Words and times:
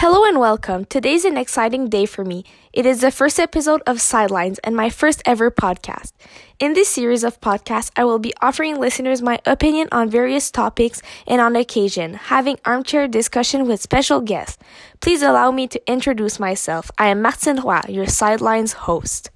Hello 0.00 0.26
and 0.26 0.38
welcome. 0.38 0.84
Today's 0.84 1.24
an 1.24 1.38
exciting 1.38 1.88
day 1.88 2.04
for 2.04 2.22
me. 2.22 2.44
It 2.70 2.84
is 2.84 3.00
the 3.00 3.10
first 3.10 3.40
episode 3.40 3.80
of 3.86 3.98
Sidelines 3.98 4.58
and 4.58 4.76
my 4.76 4.90
first 4.90 5.22
ever 5.24 5.50
podcast. 5.50 6.12
In 6.58 6.74
this 6.74 6.90
series 6.90 7.24
of 7.24 7.40
podcasts, 7.40 7.90
I 7.96 8.04
will 8.04 8.18
be 8.18 8.34
offering 8.42 8.78
listeners 8.78 9.22
my 9.22 9.40
opinion 9.46 9.88
on 9.90 10.10
various 10.10 10.50
topics 10.50 11.00
and 11.26 11.40
on 11.40 11.56
occasion, 11.56 12.12
having 12.12 12.58
armchair 12.66 13.08
discussion 13.08 13.66
with 13.66 13.80
special 13.80 14.20
guests. 14.20 14.62
Please 15.00 15.22
allow 15.22 15.50
me 15.50 15.66
to 15.66 15.90
introduce 15.90 16.38
myself. 16.38 16.90
I 16.98 17.06
am 17.06 17.22
Martin 17.22 17.56
Roy, 17.56 17.80
your 17.88 18.04
Sidelines 18.06 18.74
host. 18.74 19.30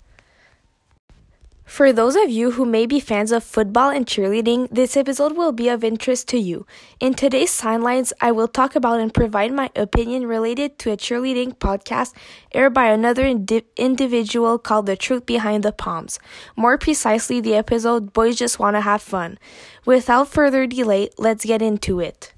For 1.70 1.92
those 1.92 2.16
of 2.16 2.28
you 2.28 2.50
who 2.50 2.66
may 2.66 2.84
be 2.84 2.98
fans 2.98 3.30
of 3.30 3.44
football 3.44 3.90
and 3.90 4.04
cheerleading, 4.04 4.68
this 4.72 4.96
episode 4.96 5.36
will 5.36 5.52
be 5.52 5.68
of 5.68 5.84
interest 5.84 6.26
to 6.30 6.36
you. 6.36 6.66
In 6.98 7.14
today's 7.14 7.52
Sidelines, 7.52 8.12
I 8.20 8.32
will 8.32 8.48
talk 8.48 8.74
about 8.74 8.98
and 8.98 9.14
provide 9.14 9.52
my 9.52 9.70
opinion 9.76 10.26
related 10.26 10.80
to 10.80 10.90
a 10.90 10.96
cheerleading 10.96 11.56
podcast 11.56 12.12
aired 12.52 12.74
by 12.74 12.86
another 12.88 13.24
indi- 13.24 13.62
individual 13.76 14.58
called 14.58 14.86
The 14.86 14.96
Truth 14.96 15.26
Behind 15.26 15.62
the 15.62 15.70
Poms. 15.70 16.18
More 16.56 16.76
precisely, 16.76 17.40
the 17.40 17.54
episode 17.54 18.12
Boys 18.12 18.34
Just 18.34 18.58
Wanna 18.58 18.80
Have 18.80 19.00
Fun. 19.00 19.38
Without 19.86 20.26
further 20.26 20.66
delay, 20.66 21.10
let's 21.18 21.44
get 21.44 21.62
into 21.62 22.00
it. 22.00 22.34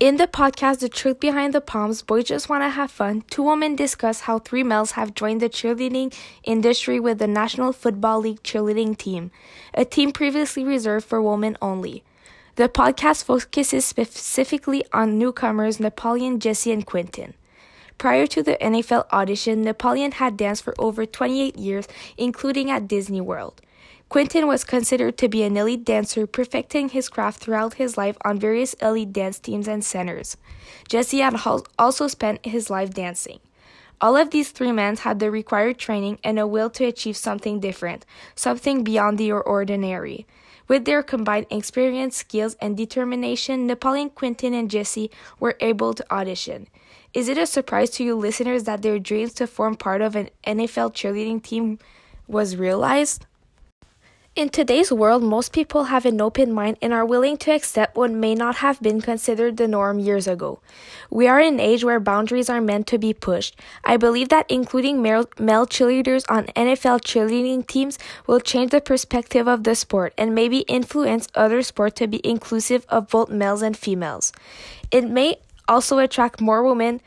In 0.00 0.16
the 0.16 0.28
podcast, 0.28 0.78
The 0.78 0.88
Truth 0.88 1.18
Behind 1.18 1.52
the 1.52 1.60
Poms, 1.60 2.02
Boys 2.02 2.22
Just 2.22 2.48
Want 2.48 2.62
to 2.62 2.68
Have 2.68 2.88
Fun, 2.88 3.24
two 3.30 3.42
women 3.42 3.74
discuss 3.74 4.20
how 4.20 4.38
three 4.38 4.62
males 4.62 4.92
have 4.92 5.12
joined 5.12 5.40
the 5.40 5.48
cheerleading 5.48 6.14
industry 6.44 7.00
with 7.00 7.18
the 7.18 7.26
National 7.26 7.72
Football 7.72 8.20
League 8.20 8.44
cheerleading 8.44 8.96
team, 8.96 9.32
a 9.74 9.84
team 9.84 10.12
previously 10.12 10.62
reserved 10.62 11.04
for 11.04 11.20
women 11.20 11.58
only. 11.60 12.04
The 12.54 12.68
podcast 12.68 13.24
focuses 13.24 13.84
specifically 13.84 14.84
on 14.92 15.18
newcomers 15.18 15.80
Napoleon, 15.80 16.38
Jesse, 16.38 16.70
and 16.70 16.86
Quinton. 16.86 17.34
Prior 17.98 18.28
to 18.28 18.40
the 18.40 18.56
NFL 18.60 19.10
audition, 19.10 19.62
Napoleon 19.62 20.12
had 20.12 20.36
danced 20.36 20.62
for 20.62 20.76
over 20.78 21.06
28 21.06 21.58
years, 21.58 21.88
including 22.16 22.70
at 22.70 22.86
Disney 22.86 23.20
World. 23.20 23.60
Quinton 24.08 24.46
was 24.46 24.64
considered 24.64 25.18
to 25.18 25.28
be 25.28 25.42
an 25.42 25.56
elite 25.56 25.84
dancer, 25.84 26.26
perfecting 26.26 26.88
his 26.88 27.10
craft 27.10 27.40
throughout 27.40 27.74
his 27.74 27.98
life 27.98 28.16
on 28.24 28.38
various 28.38 28.72
elite 28.74 29.12
dance 29.12 29.38
teams 29.38 29.68
and 29.68 29.84
centers. 29.84 30.38
Jesse 30.88 31.18
had 31.18 31.36
also 31.78 32.08
spent 32.08 32.46
his 32.46 32.70
life 32.70 32.90
dancing. 32.90 33.38
All 34.00 34.16
of 34.16 34.30
these 34.30 34.50
three 34.50 34.72
men 34.72 34.96
had 34.96 35.18
the 35.18 35.30
required 35.30 35.76
training 35.76 36.20
and 36.24 36.38
a 36.38 36.46
will 36.46 36.70
to 36.70 36.86
achieve 36.86 37.18
something 37.18 37.60
different, 37.60 38.06
something 38.34 38.82
beyond 38.82 39.18
the 39.18 39.32
ordinary. 39.32 40.26
With 40.68 40.86
their 40.86 41.02
combined 41.02 41.46
experience, 41.50 42.16
skills, 42.16 42.54
and 42.62 42.76
determination, 42.76 43.66
Napoleon, 43.66 44.10
Quinton, 44.10 44.54
and 44.54 44.70
Jesse 44.70 45.10
were 45.38 45.56
able 45.60 45.92
to 45.94 46.14
audition. 46.14 46.68
Is 47.12 47.28
it 47.28 47.36
a 47.36 47.46
surprise 47.46 47.90
to 47.90 48.04
you 48.04 48.14
listeners 48.14 48.64
that 48.64 48.80
their 48.80 48.98
dreams 48.98 49.34
to 49.34 49.46
form 49.46 49.76
part 49.76 50.00
of 50.00 50.16
an 50.16 50.30
NFL 50.46 50.94
cheerleading 50.94 51.42
team 51.42 51.78
was 52.26 52.56
realized? 52.56 53.26
In 54.38 54.50
today's 54.50 54.92
world, 54.92 55.24
most 55.24 55.52
people 55.52 55.90
have 55.90 56.06
an 56.06 56.20
open 56.20 56.52
mind 56.52 56.76
and 56.80 56.92
are 56.92 57.04
willing 57.04 57.38
to 57.38 57.50
accept 57.50 57.96
what 57.96 58.12
may 58.12 58.36
not 58.36 58.58
have 58.58 58.80
been 58.80 59.00
considered 59.00 59.56
the 59.56 59.66
norm 59.66 59.98
years 59.98 60.28
ago. 60.28 60.60
We 61.10 61.26
are 61.26 61.40
in 61.40 61.54
an 61.54 61.60
age 61.60 61.82
where 61.82 61.98
boundaries 61.98 62.48
are 62.48 62.60
meant 62.60 62.86
to 62.86 62.98
be 62.98 63.12
pushed. 63.12 63.58
I 63.82 63.96
believe 63.96 64.28
that 64.28 64.46
including 64.48 65.02
male, 65.02 65.28
male 65.40 65.66
cheerleaders 65.66 66.24
on 66.28 66.46
NFL 66.54 67.00
cheerleading 67.00 67.66
teams 67.66 67.98
will 68.28 68.38
change 68.38 68.70
the 68.70 68.80
perspective 68.80 69.48
of 69.48 69.64
the 69.64 69.74
sport 69.74 70.14
and 70.16 70.36
maybe 70.36 70.58
influence 70.68 71.26
other 71.34 71.60
sports 71.62 71.98
to 71.98 72.06
be 72.06 72.20
inclusive 72.22 72.86
of 72.88 73.08
both 73.08 73.30
males 73.30 73.62
and 73.62 73.76
females. 73.76 74.32
It 74.92 75.10
may 75.10 75.38
also 75.66 75.98
attract 75.98 76.40
more 76.40 76.62
women 76.62 77.00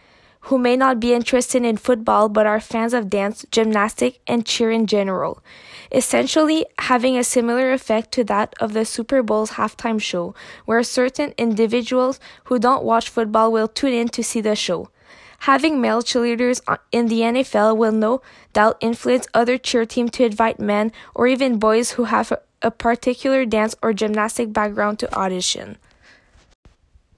who 0.46 0.58
may 0.58 0.76
not 0.76 1.00
be 1.00 1.14
interested 1.14 1.64
in 1.64 1.78
football 1.78 2.30
but 2.30 2.46
are 2.46 2.60
fans 2.60 2.94
of 2.94 3.10
dance, 3.10 3.46
gymnastics, 3.52 4.18
and 4.28 4.46
cheer 4.46 4.72
in 4.72 4.88
general, 4.88 5.42
essentially 5.92 6.66
having 6.80 7.18
a 7.18 7.24
similar 7.24 7.72
effect 7.72 8.12
to 8.12 8.24
that 8.24 8.54
of 8.60 8.74
the 8.74 8.86
Super 8.86 9.22
Bowl's 9.22 9.52
halftime 9.52 10.02
show, 10.02 10.34
where 10.66 10.84
certain 10.84 11.34
individuals 11.38 12.20
who 12.46 12.58
don't 12.58 12.84
watch 12.84 13.10
football 13.10 13.52
will 13.52 13.68
tune 13.68 13.94
in 13.94 14.10
to 14.10 14.24
see 14.24 14.42
the 14.42 14.56
show. 14.56 14.90
Having 15.46 15.82
male 15.82 16.04
cheerleaders 16.04 16.62
in 16.92 17.08
the 17.08 17.22
NFL 17.22 17.76
will 17.76 17.92
no 17.92 18.22
doubt 18.54 18.78
influence 18.80 19.28
other 19.34 19.58
cheer 19.58 19.86
teams 19.86 20.12
to 20.12 20.26
invite 20.26 20.60
men 20.60 20.92
or 21.16 21.26
even 21.26 21.58
boys 21.58 21.92
who 21.92 22.04
have 22.06 22.32
a 22.62 22.70
particular 22.70 23.44
dance 23.46 23.76
or 23.82 23.92
gymnastic 23.92 24.54
background 24.54 25.00
to 25.00 25.12
audition. 25.18 25.78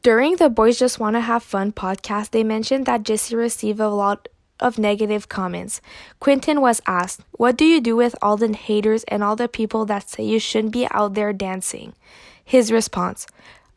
During 0.03 0.35
the 0.35 0.49
Boys 0.49 0.79
Just 0.79 0.99
Wanna 0.99 1.21
Have 1.21 1.43
Fun 1.43 1.71
podcast, 1.71 2.31
they 2.31 2.43
mentioned 2.43 2.85
that 2.87 3.03
Jesse 3.03 3.37
received 3.37 3.79
a 3.79 3.87
lot 3.87 4.27
of 4.59 4.77
negative 4.77 5.29
comments. 5.29 5.79
Quinton 6.19 6.59
was 6.59 6.81
asked, 6.85 7.21
What 7.31 7.55
do 7.55 7.63
you 7.63 7.79
do 7.79 7.95
with 7.95 8.13
all 8.21 8.35
the 8.35 8.51
haters 8.51 9.05
and 9.05 9.23
all 9.23 9.37
the 9.37 9.47
people 9.47 9.85
that 9.85 10.09
say 10.09 10.25
you 10.25 10.39
shouldn't 10.39 10.73
be 10.73 10.89
out 10.91 11.13
there 11.13 11.31
dancing? 11.31 11.93
His 12.43 12.69
response, 12.69 13.27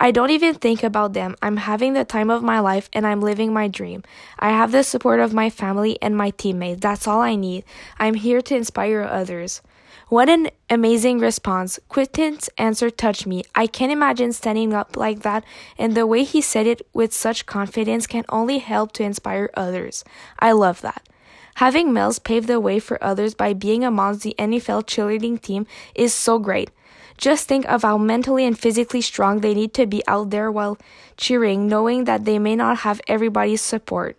I 0.00 0.10
don't 0.10 0.31
even 0.31 0.56
think 0.56 0.82
about 0.82 1.12
them. 1.12 1.37
I'm 1.42 1.59
having 1.59 1.92
the 1.92 2.04
time 2.04 2.28
of 2.28 2.43
my 2.43 2.58
life 2.58 2.91
and 2.93 3.06
I'm 3.06 3.20
living 3.20 3.53
my 3.53 3.69
dream. 3.69 4.03
I 4.41 4.50
have 4.50 4.72
the 4.72 4.82
support 4.82 5.20
of 5.20 5.32
my 5.32 5.48
family 5.48 5.97
and 6.03 6.16
my 6.16 6.31
teammates. 6.31 6.81
That's 6.81 7.06
all 7.06 7.20
I 7.20 7.37
need. 7.37 7.62
I'm 8.00 8.14
here 8.14 8.43
to 8.43 8.56
inspire 8.56 9.03
others. 9.03 9.62
What 10.09 10.28
an 10.28 10.50
amazing 10.71 11.19
response. 11.19 11.81
Quinton's 11.89 12.49
answer 12.59 12.91
touched 12.91 13.27
me. 13.27 13.43
I 13.56 13.67
can't 13.67 13.91
imagine 13.91 14.33
standing 14.33 14.72
up 14.72 14.97
like 14.97 15.22
that, 15.22 15.43
and 15.77 15.97
the 15.97 16.06
way 16.06 16.22
he 16.22 16.41
said 16.41 16.69
it 16.69 16.87
with 16.93 17.12
such 17.12 17.44
confidence 17.44 18.06
can 18.06 18.25
only 18.28 18.59
help 18.59 18.93
to 18.93 19.03
inspire 19.03 19.50
others. 19.55 20.05
I 20.39 20.53
love 20.53 20.81
that. 20.83 21.09
Having 21.56 21.93
males 21.93 22.21
pave 22.21 22.47
the 22.47 22.61
way 22.61 22.78
for 22.78 23.03
others 23.03 23.34
by 23.34 23.53
being 23.53 23.83
amongst 23.83 24.22
the 24.22 24.37
NFL 24.39 24.84
cheerleading 24.84 25.43
team 25.43 25.67
is 25.97 26.15
so 26.15 26.38
great. 26.38 26.71
Just 27.19 27.49
think 27.49 27.69
of 27.69 27.83
how 27.83 27.99
mentally 27.99 28.44
and 28.44 28.56
physically 28.56 29.00
strong 29.00 29.41
they 29.41 29.55
need 29.55 29.75
to 29.75 29.87
be 29.87 30.06
out 30.06 30.31
there 30.31 30.53
while 30.53 30.78
cheering, 31.17 31.67
knowing 31.67 32.05
that 32.05 32.25
they 32.25 32.38
may 32.38 32.55
not 32.55 32.78
have 32.78 33.00
everybody's 33.09 33.61
support. 33.62 34.17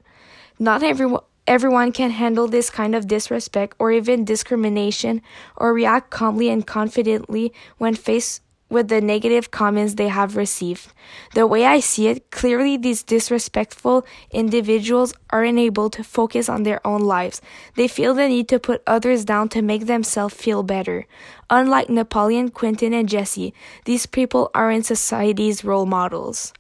Not 0.59 0.83
everyone 0.83 1.21
Everyone 1.47 1.93
can 1.93 2.11
handle 2.11 2.49
this 2.49 2.69
kind 2.69 2.93
of 2.93 3.07
disrespect 3.07 3.75
or 3.79 3.91
even 3.91 4.25
discrimination 4.25 5.21
or 5.55 5.73
react 5.73 6.09
calmly 6.09 6.49
and 6.49 6.67
confidently 6.67 7.53
when 7.77 7.95
faced 7.95 8.41
with 8.69 8.89
the 8.89 8.99
negative 8.99 9.49
comments 9.49 9.93
they 9.93 10.09
have 10.09 10.35
received. 10.35 10.91
The 11.33 11.47
way 11.47 11.65
I 11.65 11.79
see 11.79 12.07
it, 12.07 12.31
clearly 12.31 12.75
these 12.75 13.01
disrespectful 13.01 14.05
individuals 14.31 15.13
are 15.29 15.45
unable 15.45 15.89
to 15.91 16.03
focus 16.03 16.49
on 16.49 16.63
their 16.63 16.85
own 16.85 17.01
lives. 17.01 17.41
They 17.75 17.87
feel 17.87 18.13
the 18.13 18.27
need 18.27 18.49
to 18.49 18.59
put 18.59 18.83
others 18.85 19.23
down 19.23 19.47
to 19.49 19.61
make 19.61 19.85
themselves 19.85 20.35
feel 20.35 20.63
better. 20.63 21.07
Unlike 21.49 21.89
Napoleon, 21.89 22.49
Quinton, 22.49 22.93
and 22.93 23.07
Jesse, 23.07 23.53
these 23.85 24.05
people 24.05 24.51
aren't 24.53 24.85
society's 24.85 25.63
role 25.63 25.85
models. 25.85 26.51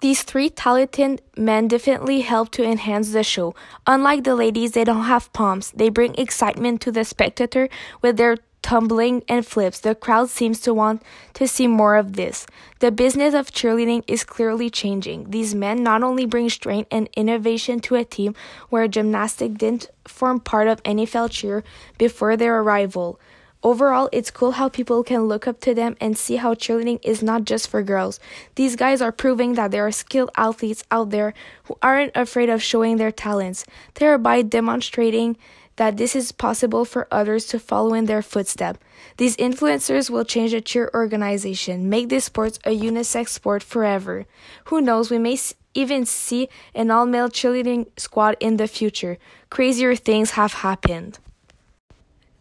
These 0.00 0.22
three 0.22 0.48
talented 0.48 1.20
men 1.36 1.68
definitely 1.68 2.22
help 2.22 2.50
to 2.52 2.64
enhance 2.64 3.12
the 3.12 3.22
show. 3.22 3.54
Unlike 3.86 4.24
the 4.24 4.34
ladies, 4.34 4.72
they 4.72 4.84
don't 4.84 5.04
have 5.04 5.32
poms. 5.34 5.72
They 5.72 5.90
bring 5.90 6.14
excitement 6.14 6.80
to 6.82 6.92
the 6.92 7.04
spectator 7.04 7.68
with 8.00 8.16
their 8.16 8.38
tumbling 8.62 9.22
and 9.28 9.46
flips. 9.46 9.80
The 9.80 9.94
crowd 9.94 10.30
seems 10.30 10.60
to 10.60 10.72
want 10.72 11.02
to 11.34 11.46
see 11.46 11.66
more 11.66 11.96
of 11.96 12.14
this. 12.14 12.46
The 12.78 12.90
business 12.90 13.34
of 13.34 13.52
cheerleading 13.52 14.04
is 14.06 14.24
clearly 14.24 14.70
changing. 14.70 15.30
These 15.30 15.54
men 15.54 15.82
not 15.82 16.02
only 16.02 16.24
bring 16.24 16.48
strength 16.48 16.88
and 16.90 17.08
innovation 17.14 17.80
to 17.80 17.96
a 17.96 18.04
team 18.04 18.34
where 18.68 18.88
gymnastics 18.88 19.56
didn't 19.56 19.90
form 20.06 20.40
part 20.40 20.68
of 20.68 20.82
NFL 20.82 21.30
cheer 21.30 21.62
before 21.98 22.36
their 22.36 22.60
arrival, 22.60 23.20
Overall, 23.62 24.08
it's 24.10 24.30
cool 24.30 24.52
how 24.52 24.70
people 24.70 25.04
can 25.04 25.24
look 25.24 25.46
up 25.46 25.60
to 25.60 25.74
them 25.74 25.94
and 26.00 26.16
see 26.16 26.36
how 26.36 26.54
cheerleading 26.54 26.98
is 27.04 27.22
not 27.22 27.44
just 27.44 27.68
for 27.68 27.82
girls. 27.82 28.18
These 28.54 28.74
guys 28.74 29.02
are 29.02 29.12
proving 29.12 29.52
that 29.54 29.70
there 29.70 29.86
are 29.86 29.92
skilled 29.92 30.30
athletes 30.36 30.82
out 30.90 31.10
there 31.10 31.34
who 31.64 31.76
aren't 31.82 32.12
afraid 32.14 32.48
of 32.48 32.62
showing 32.62 32.96
their 32.96 33.12
talents, 33.12 33.66
thereby 33.94 34.40
demonstrating 34.40 35.36
that 35.76 35.98
this 35.98 36.16
is 36.16 36.32
possible 36.32 36.84
for 36.86 37.06
others 37.10 37.46
to 37.46 37.58
follow 37.58 37.92
in 37.92 38.06
their 38.06 38.22
footsteps. 38.22 38.78
These 39.18 39.36
influencers 39.36 40.08
will 40.08 40.24
change 40.24 40.52
the 40.52 40.60
cheer 40.60 40.90
organization, 40.94 41.88
make 41.88 42.08
this 42.08 42.26
sport 42.26 42.58
a 42.64 42.70
unisex 42.70 43.28
sport 43.28 43.62
forever. 43.62 44.26
Who 44.66 44.80
knows, 44.80 45.10
we 45.10 45.18
may 45.18 45.38
even 45.74 46.06
see 46.06 46.48
an 46.74 46.90
all 46.90 47.06
male 47.06 47.28
cheerleading 47.28 47.86
squad 47.98 48.36
in 48.40 48.56
the 48.56 48.68
future. 48.68 49.18
Crazier 49.50 49.94
things 49.94 50.32
have 50.32 50.54
happened. 50.54 51.18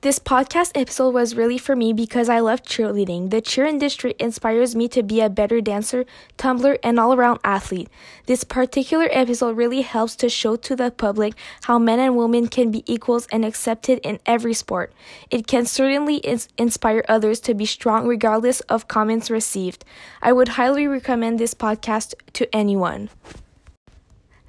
This 0.01 0.17
podcast 0.17 0.79
episode 0.79 1.13
was 1.13 1.35
really 1.35 1.57
for 1.57 1.75
me 1.75 1.91
because 1.91 2.29
I 2.29 2.39
love 2.39 2.63
cheerleading. 2.63 3.31
The 3.31 3.41
cheer 3.41 3.65
industry 3.65 4.15
inspires 4.17 4.73
me 4.73 4.87
to 4.87 5.03
be 5.03 5.19
a 5.19 5.29
better 5.29 5.59
dancer, 5.59 6.05
tumbler, 6.37 6.77
and 6.81 6.97
all 6.97 7.13
around 7.13 7.41
athlete. 7.43 7.89
This 8.25 8.45
particular 8.45 9.09
episode 9.11 9.57
really 9.57 9.81
helps 9.81 10.15
to 10.15 10.29
show 10.29 10.55
to 10.55 10.73
the 10.73 10.89
public 10.89 11.33
how 11.63 11.79
men 11.79 11.99
and 11.99 12.15
women 12.15 12.47
can 12.47 12.71
be 12.71 12.85
equals 12.87 13.27
and 13.29 13.43
accepted 13.43 13.99
in 13.99 14.21
every 14.25 14.53
sport. 14.53 14.93
It 15.29 15.47
can 15.47 15.65
certainly 15.65 16.15
ins- 16.19 16.47
inspire 16.57 17.03
others 17.09 17.41
to 17.41 17.53
be 17.53 17.65
strong 17.65 18.07
regardless 18.07 18.61
of 18.61 18.87
comments 18.87 19.29
received. 19.29 19.83
I 20.21 20.31
would 20.31 20.55
highly 20.55 20.87
recommend 20.87 21.39
this 21.39 21.53
podcast 21.53 22.13
to 22.31 22.55
anyone. 22.55 23.09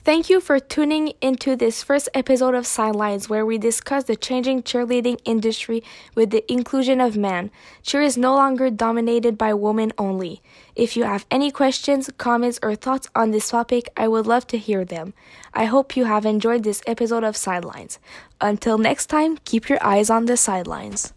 Thank 0.02 0.31
you 0.31 0.41
for 0.41 0.58
tuning 0.58 1.12
into 1.20 1.55
this 1.55 1.82
first 1.82 2.08
episode 2.14 2.55
of 2.55 2.67
Sidelines, 2.67 3.29
where 3.29 3.44
we 3.44 3.58
discuss 3.58 4.05
the 4.05 4.17
changing 4.17 4.62
cheerleading 4.62 5.20
industry 5.26 5.82
with 6.14 6.31
the 6.31 6.50
inclusion 6.50 7.02
of 7.02 7.19
men. 7.19 7.50
Cheer 7.82 8.00
is 8.00 8.17
no 8.17 8.35
longer 8.35 8.70
dominated 8.70 9.37
by 9.37 9.52
women 9.52 9.93
only. 9.99 10.41
If 10.75 10.97
you 10.97 11.05
have 11.05 11.26
any 11.31 11.50
questions, 11.50 12.08
comments, 12.17 12.58
or 12.62 12.75
thoughts 12.75 13.08
on 13.14 13.31
this 13.31 13.50
topic, 13.50 13.91
I 13.94 14.08
would 14.08 14.26
love 14.26 14.47
to 14.49 14.58
hear 14.58 14.87
them. 14.87 15.12
I 15.52 15.67
hope 15.67 15.99
you 15.99 16.06
have 16.06 16.25
enjoyed 16.25 16.62
this 16.62 16.82
episode 16.87 17.23
of 17.23 17.37
Sidelines. 17.37 17.99
Until 18.41 18.79
next 18.79 19.08
time, 19.08 19.37
keep 19.44 19.69
your 19.69 19.85
eyes 19.85 20.08
on 20.08 20.25
the 20.25 20.38
sidelines. 20.38 21.12